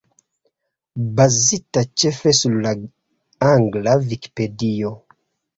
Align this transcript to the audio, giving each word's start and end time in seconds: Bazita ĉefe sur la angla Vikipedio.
Bazita 1.19 1.83
ĉefe 2.03 2.33
sur 2.37 2.55
la 2.63 2.71
angla 3.51 3.95
Vikipedio. 4.09 4.95